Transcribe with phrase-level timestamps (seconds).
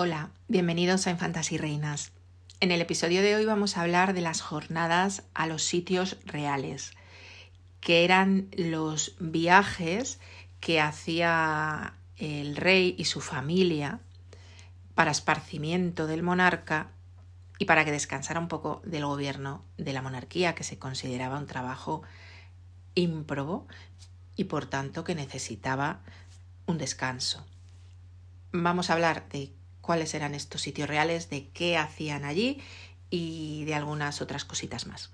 [0.00, 2.12] Hola, bienvenidos a Infantas y Reinas.
[2.60, 6.92] En el episodio de hoy vamos a hablar de las jornadas a los sitios reales,
[7.80, 10.20] que eran los viajes
[10.60, 13.98] que hacía el rey y su familia
[14.94, 16.92] para esparcimiento del monarca
[17.58, 21.48] y para que descansara un poco del gobierno de la monarquía, que se consideraba un
[21.48, 22.02] trabajo
[22.94, 23.66] ímprobo
[24.36, 26.02] y por tanto que necesitaba
[26.66, 27.44] un descanso.
[28.52, 29.57] Vamos a hablar de
[29.88, 32.60] cuáles eran estos sitios reales, de qué hacían allí
[33.08, 35.08] y de algunas otras cositas más.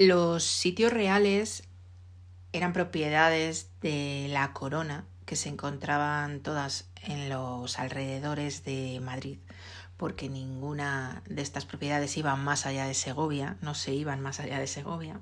[0.00, 1.62] Los sitios reales
[2.54, 9.40] eran propiedades de la corona que se encontraban todas en los alrededores de Madrid,
[9.98, 14.58] porque ninguna de estas propiedades iba más allá de Segovia, no se iban más allá
[14.58, 15.20] de Segovia,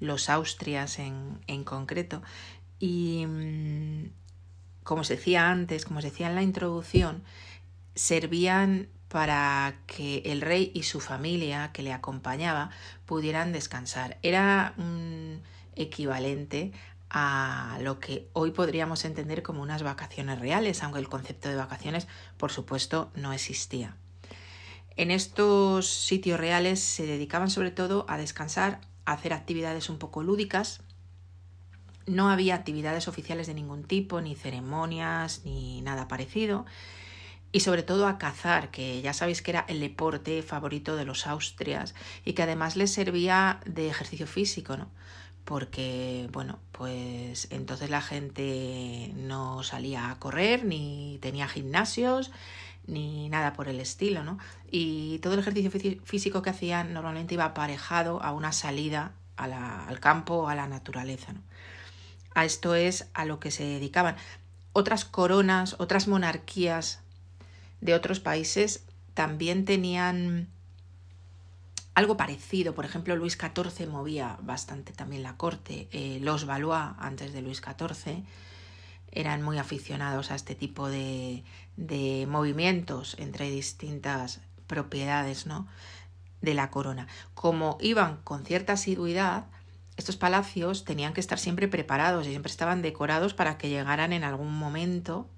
[0.00, 2.22] los Austrias en, en concreto.
[2.80, 4.10] Y mm,
[4.82, 7.22] como se decía antes, como se decía en la introducción,
[7.94, 12.70] servían para que el rey y su familia que le acompañaba
[13.04, 14.16] pudieran descansar.
[14.22, 15.42] Era un
[15.76, 16.72] equivalente
[17.10, 22.08] a lo que hoy podríamos entender como unas vacaciones reales, aunque el concepto de vacaciones,
[22.38, 23.96] por supuesto, no existía.
[24.96, 30.22] En estos sitios reales se dedicaban sobre todo a descansar, a hacer actividades un poco
[30.22, 30.80] lúdicas.
[32.06, 36.64] No había actividades oficiales de ningún tipo, ni ceremonias, ni nada parecido
[37.52, 41.26] y sobre todo a cazar, que ya sabéis que era el deporte favorito de los
[41.26, 44.88] austrias y que además les servía de ejercicio físico, ¿no?
[45.44, 52.30] Porque, bueno, pues entonces la gente no salía a correr, ni tenía gimnasios,
[52.86, 54.38] ni nada por el estilo, ¿no?
[54.70, 55.70] Y todo el ejercicio
[56.04, 61.42] físico que hacían normalmente iba aparejado a una salida al campo a la naturaleza, ¿no?
[62.34, 64.16] A esto es a lo que se dedicaban.
[64.72, 67.02] Otras coronas, otras monarquías
[67.82, 70.48] de otros países también tenían
[71.94, 72.74] algo parecido.
[72.74, 75.88] Por ejemplo, Luis XIV movía bastante también la corte.
[75.92, 78.24] Eh, los Valois, antes de Luis XIV,
[79.10, 81.44] eran muy aficionados a este tipo de,
[81.76, 85.66] de movimientos entre distintas propiedades ¿no?
[86.40, 87.08] de la corona.
[87.34, 89.46] Como iban con cierta asiduidad,
[89.96, 94.24] estos palacios tenían que estar siempre preparados y siempre estaban decorados para que llegaran en
[94.24, 95.28] algún momento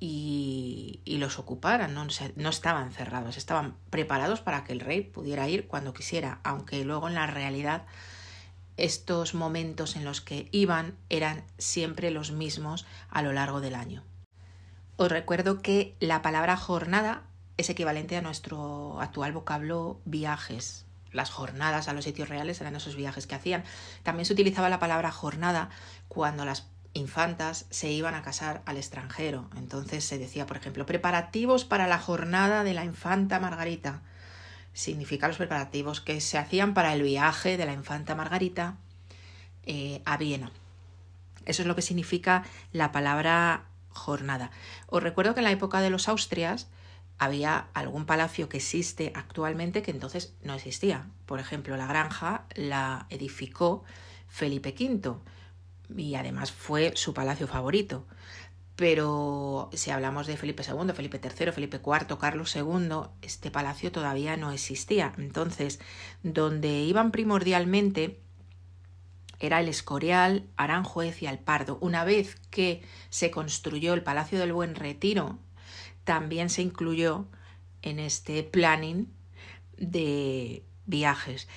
[0.00, 2.06] y, los ocuparan, ¿no?
[2.36, 7.08] no estaban cerrados, estaban preparados para que el rey pudiera ir cuando quisiera, aunque luego
[7.08, 7.86] en la realidad
[8.76, 14.04] estos momentos en los que iban eran siempre los mismos a lo largo del año.
[14.96, 17.24] Os recuerdo que la palabra jornada
[17.56, 20.86] es equivalente a nuestro actual vocablo viajes.
[21.10, 23.64] Las jornadas a los sitios reales eran esos viajes que hacían.
[24.04, 25.70] También se utilizaba la palabra jornada
[26.06, 29.48] cuando las infantas se iban a casar al extranjero.
[29.56, 34.02] Entonces se decía, por ejemplo, preparativos para la jornada de la infanta Margarita.
[34.72, 38.76] Significa los preparativos que se hacían para el viaje de la infanta Margarita
[39.64, 40.52] eh, a Viena.
[41.46, 44.50] Eso es lo que significa la palabra jornada.
[44.86, 46.68] Os recuerdo que en la época de los Austrias
[47.18, 51.06] había algún palacio que existe actualmente que entonces no existía.
[51.26, 53.84] Por ejemplo, la granja la edificó
[54.28, 55.16] Felipe V
[55.96, 58.06] y además fue su palacio favorito.
[58.76, 64.36] Pero si hablamos de Felipe II, Felipe III, Felipe IV, Carlos II, este palacio todavía
[64.36, 65.14] no existía.
[65.18, 65.80] Entonces,
[66.22, 68.20] donde iban primordialmente
[69.40, 71.78] era el Escorial, Aranjuez y Alpardo.
[71.80, 75.38] Una vez que se construyó el Palacio del Buen Retiro,
[76.04, 77.26] también se incluyó
[77.82, 79.12] en este planning
[79.76, 81.48] de viajes.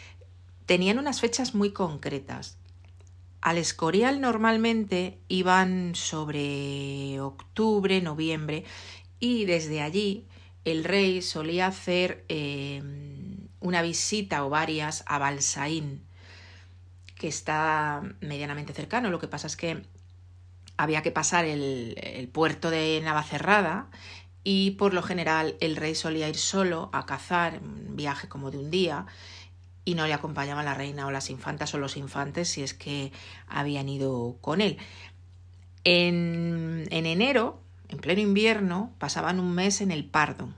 [0.66, 2.58] Tenían unas fechas muy concretas.
[3.42, 8.66] Al Escorial normalmente iban sobre octubre, noviembre
[9.20, 10.28] y desde allí
[10.64, 16.06] el rey solía hacer em, una visita o varias a Balsaín,
[17.16, 19.10] que está medianamente cercano.
[19.10, 19.82] Lo que pasa es que
[20.78, 23.90] había que pasar el, el puerto de Navacerrada
[24.44, 28.60] y por lo general el rey solía ir solo a cazar, un viaje como de
[28.60, 29.08] un día,
[29.86, 33.12] y no le acompañaba la reina o las infantas o los infantes si es que
[33.48, 34.78] habían ido con él.
[35.84, 40.50] En, en enero, en pleno invierno, pasaban un mes en el Pardo.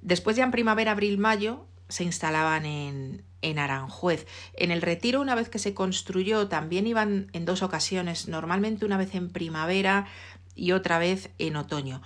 [0.00, 4.26] Después ya en primavera, abril, mayo, se instalaban en, en Aranjuez.
[4.54, 8.96] En el retiro, una vez que se construyó, también iban en dos ocasiones, normalmente una
[8.96, 10.06] vez en primavera
[10.54, 12.02] y otra vez en otoño.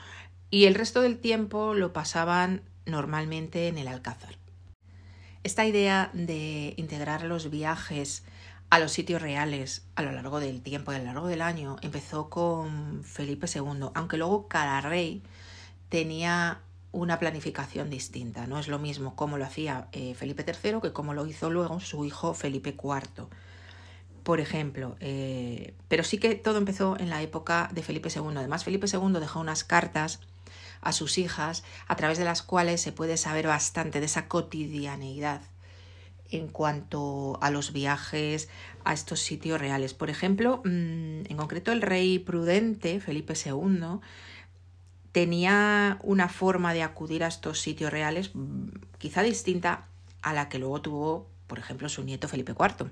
[0.50, 4.41] Y el resto del tiempo lo pasaban normalmente en el Alcázar.
[5.44, 8.22] Esta idea de integrar los viajes
[8.70, 12.30] a los sitios reales a lo largo del tiempo a lo largo del año empezó
[12.30, 15.22] con Felipe II, aunque luego cada rey
[15.88, 16.60] tenía
[16.92, 18.46] una planificación distinta.
[18.46, 21.80] No es lo mismo cómo lo hacía eh, Felipe III que cómo lo hizo luego
[21.80, 23.26] su hijo Felipe IV.
[24.22, 28.36] Por ejemplo, eh, pero sí que todo empezó en la época de Felipe II.
[28.36, 30.20] Además, Felipe II dejó unas cartas
[30.82, 35.40] a sus hijas a través de las cuales se puede saber bastante de esa cotidianeidad
[36.30, 38.48] en cuanto a los viajes
[38.84, 39.94] a estos sitios reales.
[39.94, 44.00] Por ejemplo, mm, en concreto el rey prudente, Felipe II,
[45.12, 48.68] tenía una forma de acudir a estos sitios reales mm,
[48.98, 49.88] quizá distinta
[50.22, 52.90] a la que luego tuvo, por ejemplo, su nieto Felipe IV.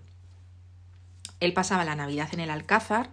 [1.40, 3.10] Él pasaba la Navidad en el Alcázar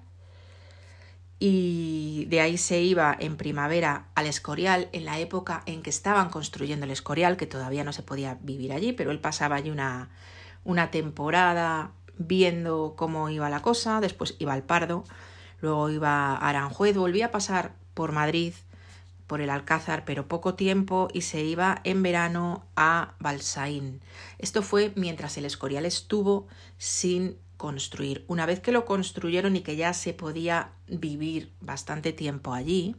[1.39, 6.29] y de ahí se iba en primavera al Escorial, en la época en que estaban
[6.29, 10.09] construyendo el Escorial, que todavía no se podía vivir allí, pero él pasaba allí una,
[10.63, 15.03] una temporada viendo cómo iba la cosa, después iba al Pardo,
[15.61, 18.53] luego iba a Aranjuez, volvía a pasar por Madrid
[19.27, 23.99] por el Alcázar, pero poco tiempo, y se iba en verano a Balsaín.
[24.39, 26.47] Esto fue mientras el Escorial estuvo
[26.77, 28.23] sin construir.
[28.27, 32.95] Una vez que lo construyeron y que ya se podía vivir bastante tiempo allí,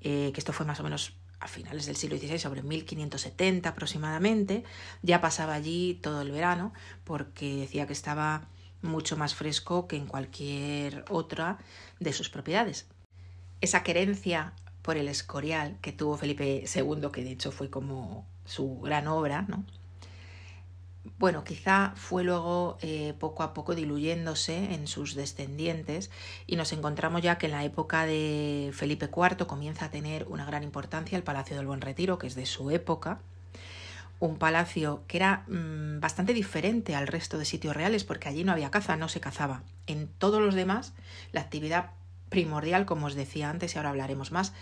[0.00, 4.64] eh, que esto fue más o menos a finales del siglo XVI, sobre 1570 aproximadamente,
[5.02, 6.72] ya pasaba allí todo el verano
[7.04, 8.48] porque decía que estaba
[8.82, 11.58] mucho más fresco que en cualquier otra
[12.00, 12.86] de sus propiedades.
[13.60, 14.52] Esa querencia
[14.82, 19.42] por el Escorial que tuvo Felipe II, que de hecho fue como su gran obra,
[19.42, 19.64] ¿no?
[21.18, 26.10] Bueno, quizá fue luego eh, poco a poco diluyéndose en sus descendientes
[26.46, 30.44] y nos encontramos ya que en la época de Felipe IV comienza a tener una
[30.44, 33.20] gran importancia el Palacio del Buen Retiro, que es de su época,
[34.20, 38.52] un palacio que era mm, bastante diferente al resto de sitios reales porque allí no
[38.52, 39.62] había caza, no se cazaba.
[39.86, 40.92] En todos los demás
[41.32, 41.90] la actividad
[42.28, 44.52] primordial, como os decía antes y ahora hablaremos más,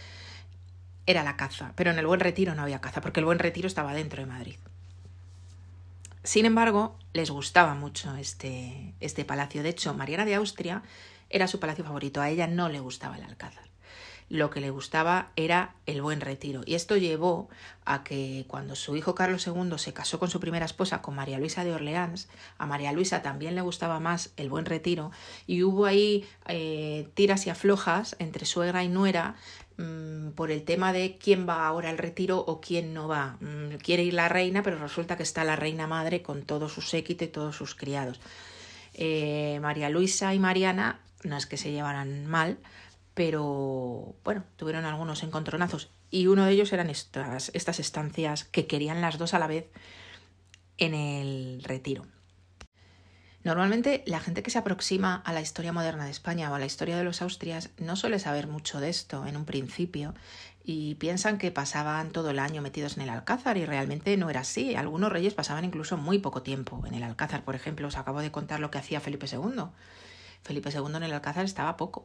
[1.06, 3.66] era la caza, pero en el Buen Retiro no había caza, porque el Buen Retiro
[3.66, 4.56] estaba dentro de Madrid.
[6.26, 9.62] Sin embargo, les gustaba mucho este, este palacio.
[9.62, 10.82] De hecho, Mariana de Austria
[11.30, 12.20] era su palacio favorito.
[12.20, 13.62] A ella no le gustaba el Alcázar.
[14.28, 16.62] Lo que le gustaba era el buen retiro.
[16.66, 17.48] Y esto llevó
[17.84, 21.38] a que cuando su hijo Carlos II se casó con su primera esposa, con María
[21.38, 22.28] Luisa de Orleans,
[22.58, 25.12] a María Luisa también le gustaba más el buen retiro.
[25.46, 29.36] Y hubo ahí eh, tiras y aflojas entre suegra y nuera
[29.78, 33.36] Mm, por el tema de quién va ahora al retiro o quién no va.
[33.40, 36.80] Mm, quiere ir la reina, pero resulta que está la reina madre con todo su
[36.80, 38.20] séquito y todos sus criados.
[38.94, 42.58] Eh, María Luisa y Mariana no es que se llevaran mal,
[43.16, 49.00] pero bueno, tuvieron algunos encontronazos y uno de ellos eran estas, estas estancias que querían
[49.00, 49.70] las dos a la vez
[50.76, 52.04] en el retiro.
[53.42, 56.66] Normalmente la gente que se aproxima a la historia moderna de España o a la
[56.66, 60.12] historia de los Austrias no suele saber mucho de esto en un principio
[60.62, 64.40] y piensan que pasaban todo el año metidos en el Alcázar y realmente no era
[64.40, 64.76] así.
[64.76, 67.44] Algunos reyes pasaban incluso muy poco tiempo en el Alcázar.
[67.44, 69.70] Por ejemplo, os acabo de contar lo que hacía Felipe II.
[70.42, 72.04] Felipe II en el Alcázar estaba poco.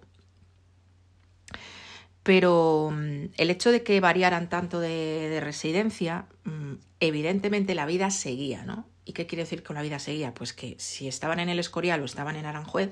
[2.24, 8.63] Pero mm, el hecho de que variaran tanto de, residencia, mm, evidentemente la vida seguía,
[8.63, 8.88] ¿no?
[9.06, 10.34] ¿Y qué quiere decir que la vida seguía?
[10.34, 12.92] Pues que si estaban en el Escorial o estaban en Aranjuez,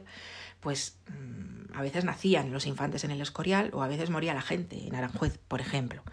[0.60, 4.42] pues mm, a veces nacían los infantes en el Escorial o a veces moría la
[4.42, 6.04] gente en Aranjuez, por ejemplo.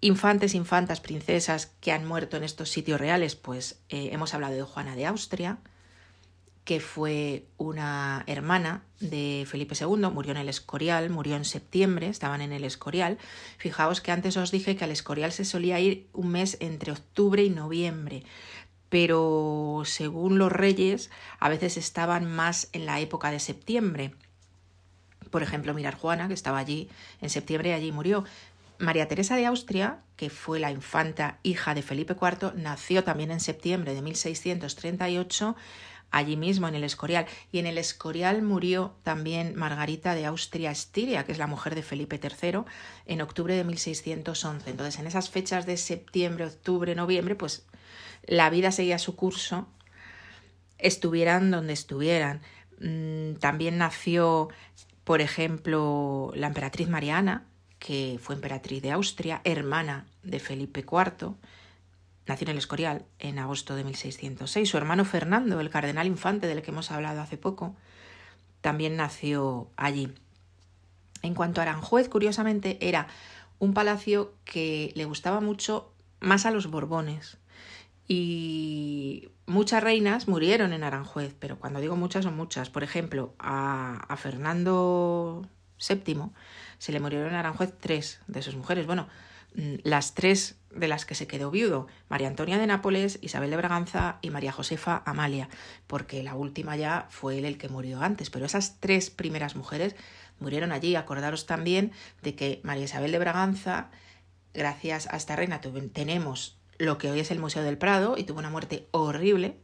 [0.00, 4.62] Infantes, infantas, princesas que han muerto en estos sitios reales, pues eh, hemos hablado de
[4.62, 5.58] Juana de Austria,
[6.64, 12.40] que fue una hermana de Felipe II, murió en el Escorial, murió en septiembre, estaban
[12.40, 13.18] en el Escorial.
[13.58, 17.42] Fijaos que antes os dije que al Escorial se solía ir un mes entre octubre
[17.42, 18.22] y noviembre,
[18.88, 24.14] pero según los reyes a veces estaban más en la época de septiembre.
[25.30, 26.88] Por ejemplo, mirar Juana, que estaba allí
[27.20, 28.24] en septiembre y allí murió.
[28.78, 33.40] María Teresa de Austria, que fue la infanta hija de Felipe IV, nació también en
[33.40, 35.56] septiembre de 1638
[36.12, 37.26] allí mismo en el Escorial.
[37.50, 42.20] Y en el Escorial murió también Margarita de Austria-Estiria, que es la mujer de Felipe
[42.22, 42.60] III,
[43.06, 44.70] en octubre de 1611.
[44.70, 47.66] Entonces, en esas fechas de septiembre, octubre, noviembre, pues
[48.24, 49.66] la vida seguía su curso,
[50.78, 52.42] estuvieran donde estuvieran.
[52.78, 54.48] Mm, también nació,
[55.04, 57.46] por ejemplo, la emperatriz Mariana,
[57.78, 61.34] que fue emperatriz de Austria, hermana de Felipe IV,
[62.26, 64.68] nació en el Escorial en agosto de 1606.
[64.68, 67.74] Su hermano Fernando, el cardenal infante del que hemos hablado hace poco,
[68.60, 70.12] también nació allí.
[71.22, 73.06] En cuanto a Aranjuez, curiosamente, era
[73.58, 77.38] un palacio que le gustaba mucho más a los Borbones.
[78.08, 82.70] Y muchas reinas murieron en Aranjuez, pero cuando digo muchas son muchas.
[82.70, 85.48] Por ejemplo, a, a Fernando
[85.88, 86.30] VII
[86.78, 88.86] se le murieron en Aranjuez tres de sus mujeres.
[88.86, 89.08] Bueno,
[89.54, 93.56] mm, las tres de las que se quedó viudo, María Antonia de Nápoles, Isabel de
[93.56, 95.48] Braganza y María Josefa Amalia,
[95.86, 99.96] porque la última ya fue él el que murió antes, pero esas tres primeras mujeres
[100.38, 100.96] murieron allí.
[100.96, 103.90] Acordaros también de que María Isabel de Braganza,
[104.54, 105.60] gracias a esta reina,
[105.92, 109.56] tenemos lo que hoy es el Museo del Prado y tuvo una muerte horrible,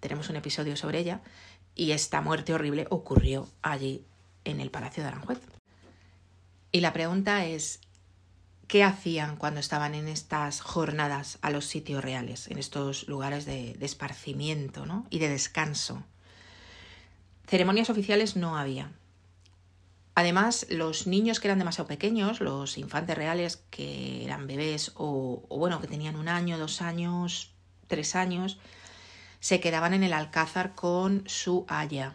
[0.00, 1.20] tenemos un episodio sobre ella,
[1.74, 4.04] y esta muerte horrible ocurrió allí
[4.44, 5.40] en el Palacio de Aranjuez.
[6.72, 7.80] Y la pregunta es,
[8.68, 13.76] ¿qué hacían cuando estaban en estas jornadas a los sitios reales, en estos lugares de,
[13.80, 16.02] esparcimiento y de descanso?
[17.46, 18.92] Ceremonias oficiales no había.
[20.14, 25.58] Además, los niños que eran demasiado pequeños, los infantes reales que eran bebés o, o,
[25.58, 27.52] bueno, que tenían un año, dos años,
[27.88, 28.58] tres años,
[29.40, 32.14] se quedaban en el alcázar con su haya.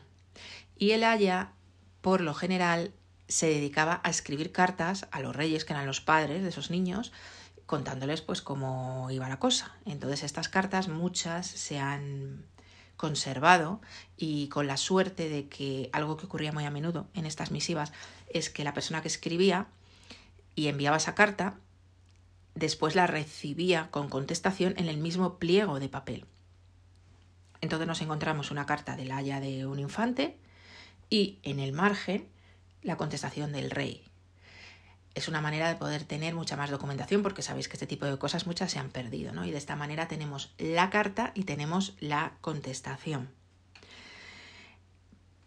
[0.77, 1.51] Y el haya,
[2.01, 2.93] por lo general,
[3.29, 7.13] se dedicaba a escribir cartas a los reyes, que eran los padres de esos niños,
[7.65, 9.75] contándoles pues cómo iba la cosa.
[9.85, 12.43] Entonces estas cartas muchas se han
[12.97, 13.79] conservado
[14.17, 17.93] y con la suerte de que algo que ocurría muy a menudo en estas misivas
[18.33, 19.67] es que la persona que escribía
[20.55, 21.55] y enviaba esa carta
[22.55, 26.25] después la recibía con contestación en el mismo pliego de papel.
[27.61, 30.37] Entonces nos encontramos una carta del haya de un infante
[31.09, 32.27] y en el margen
[32.81, 34.03] la contestación del rey.
[35.15, 38.17] Es una manera de poder tener mucha más documentación porque sabéis que este tipo de
[38.17, 39.45] cosas muchas se han perdido, ¿no?
[39.45, 43.29] Y de esta manera tenemos la carta y tenemos la contestación.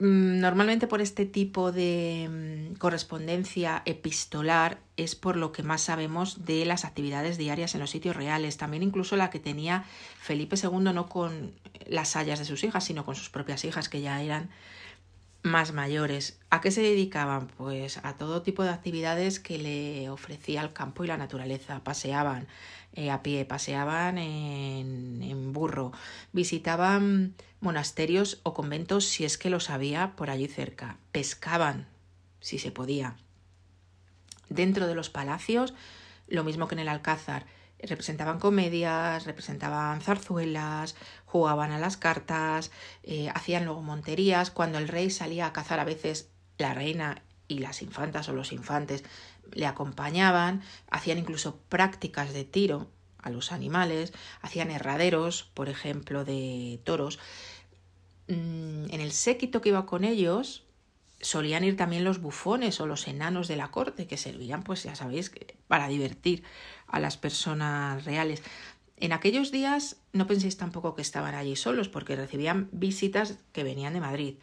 [0.02, 2.28] Mm, normalmente por este tipo de
[2.72, 7.90] mm, correspondencia epistolar es por lo que más sabemos de las actividades diarias en los
[7.90, 9.84] sitios reales, también incluso la que tenía
[10.18, 11.52] Felipe II no con
[11.86, 14.50] las hayas de sus hijas, sino con sus propias hijas que ya eran
[15.42, 16.38] más mayores.
[16.50, 17.48] ¿A qué se dedicaban?
[17.48, 21.82] Pues a todo tipo de actividades que le ofrecía el campo y la naturaleza.
[21.82, 22.46] Paseaban
[22.94, 25.92] eh, a pie, paseaban en, en, burro,
[26.32, 31.86] visitaban monasterios o conventos si es que los había por allí cerca, pescaban
[32.40, 33.16] si se podía.
[34.48, 35.74] Dentro de los palacios,
[36.28, 37.46] lo mismo que en el Alcázar,
[37.82, 40.94] representaban comedias, representaban zarzuelas,
[41.26, 42.70] jugaban a las cartas,
[43.02, 44.50] eh, hacían luego monterías.
[44.50, 48.52] Cuando el rey salía a cazar, a veces la reina y las infantas o los
[48.52, 49.04] infantes
[49.52, 56.80] le acompañaban, hacían incluso prácticas de tiro a los animales, hacían herraderos, por ejemplo, de
[56.84, 57.18] toros.
[58.28, 60.64] Mm, en el séquito que iba con ellos,
[61.22, 64.94] solían ir también los bufones o los enanos de la corte, que servían, pues ya
[64.94, 65.32] sabéis,
[65.68, 66.42] para divertir
[66.86, 68.42] a las personas reales.
[68.98, 73.94] En aquellos días no penséis tampoco que estaban allí solos, porque recibían visitas que venían
[73.94, 74.34] de Madrid.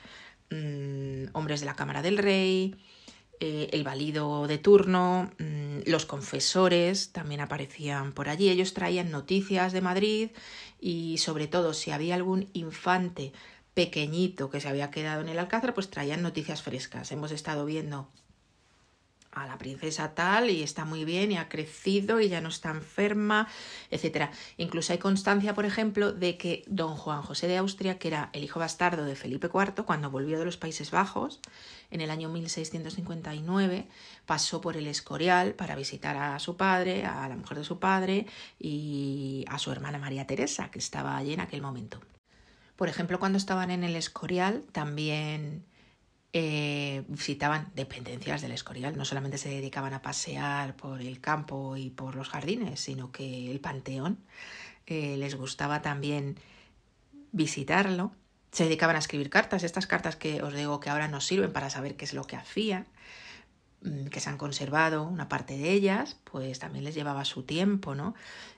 [0.49, 2.75] Mm, hombres de la Cámara del Rey,
[3.41, 8.49] eh, el valido de turno, mm, los confesores también aparecían por allí.
[8.49, 10.29] Ellos traían noticias de Madrid
[10.81, 13.31] y sobre todo si había algún infante
[13.79, 17.13] pequeñito que se había quedado en el Alcázar, pues traían noticias frescas.
[17.13, 18.09] Hemos estado viendo
[19.31, 22.71] a la princesa tal y está muy bien y ha crecido y ya no está
[22.71, 23.47] enferma,
[23.89, 24.31] etcétera.
[24.57, 28.43] Incluso hay constancia, por ejemplo, de que don Juan José de Austria, que era el
[28.43, 31.39] hijo bastardo de Felipe IV, cuando volvió de los Países Bajos
[31.89, 33.87] en el año 1659,
[34.25, 38.25] pasó por el Escorial para visitar a su padre, a la mujer de su padre
[38.59, 42.01] y a su hermana María Teresa, que estaba allí en aquel momento.
[42.79, 45.65] Por ejemplo, cuando estaban en el Escorial también
[46.31, 48.95] eh, visitaban dependencias del Escorial.
[48.95, 53.51] No solamente se dedicaban a pasear por el campo y por los jardines, sino que
[53.51, 54.19] el Panteón
[54.87, 56.39] eh, les gustaba también
[57.33, 58.13] visitarlo.
[58.53, 61.69] Se dedicaban a escribir cartas, estas cartas que os digo que ahora nos sirven para
[61.69, 62.87] saber qué es lo que hacían,
[64.11, 68.13] que se han conservado una parte de ellas, pues también les llevaba su tiempo, ¿no?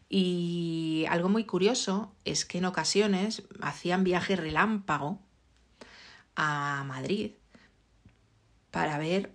[0.10, 5.20] Y algo muy curioso es que en ocasiones hacían viaje relámpago
[6.36, 7.32] a Madrid
[8.72, 9.34] para ver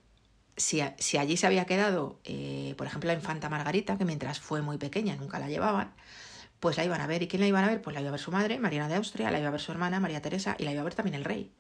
[0.57, 4.63] si, si allí se había quedado, eh, por ejemplo, la infanta Margarita, que mientras fue
[4.63, 5.95] muy pequeña nunca la llevaban,
[6.61, 7.23] pues la iban a ver.
[7.23, 7.83] ¿Y quién la iban a ver?
[7.83, 9.73] Pues la iba a ver su madre, Mariana de Austria, la iba a ver su
[9.73, 11.53] hermana, María Teresa, y la iba a ver también el rey.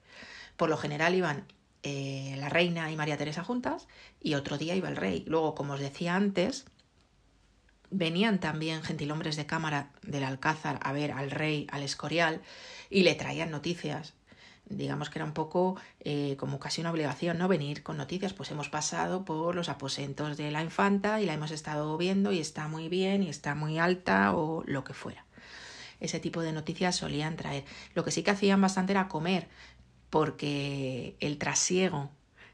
[0.56, 1.46] Por lo general iban
[1.88, 3.86] eh, la reina y María Teresa juntas,
[4.20, 5.22] y otro día iba el rey.
[5.28, 6.64] Luego, como os decía antes,
[7.90, 12.42] venían también gentilhombres de cámara del Alcázar a ver al rey, al Escorial,
[12.90, 14.14] y le traían noticias.
[14.68, 17.46] Digamos que era un poco eh, como casi una obligación, ¿no?
[17.46, 18.32] Venir con noticias.
[18.32, 22.40] Pues hemos pasado por los aposentos de la infanta y la hemos estado viendo y
[22.40, 25.24] está muy bien y está muy alta o lo que fuera.
[26.00, 27.64] Ese tipo de noticias solían traer.
[27.94, 29.48] Lo que sí que hacían bastante era comer,
[30.10, 32.10] porque el trasiego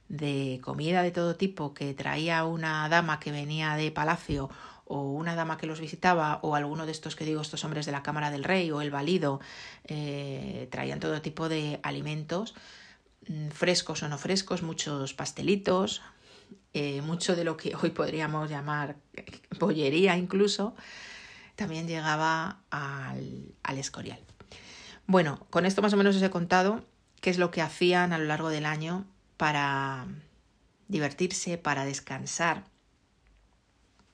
[0.09, 4.51] de comida de todo tipo que traía una dama que venía de palacio
[4.85, 7.93] o una dama que los visitaba o alguno de estos que digo, estos hombres de
[7.93, 9.41] la Cámara del Rey o el valido,
[9.85, 12.55] eh, traían todo tipo de alimentos,
[13.27, 16.03] mm, frescos o no frescos, muchos pastelitos,
[16.75, 18.97] eh, mucho de lo que hoy podríamos llamar
[19.59, 20.75] pollería incluso,
[21.57, 24.19] también llegaba al, al Escorial.
[25.07, 26.85] Bueno, con esto más o menos os he contado
[27.23, 29.07] qué es lo que hacían a lo largo del año
[29.39, 30.07] para
[30.89, 32.65] divertirse, para descansar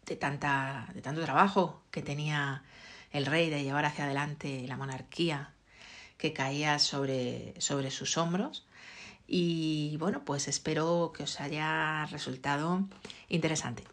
[0.06, 2.62] de, tanta, de tanto trabajo que tenía
[3.10, 5.54] el rey de llevar hacia adelante la monarquía
[6.18, 8.66] que caía sobre, sobre sus hombros.
[9.26, 12.86] Y bueno, pues espero que os haya resultado
[13.28, 13.84] interesante.